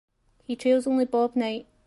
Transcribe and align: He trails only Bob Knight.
He 0.43 0.55
trails 0.55 0.87
only 0.87 1.05
Bob 1.05 1.35
Knight. 1.35 1.67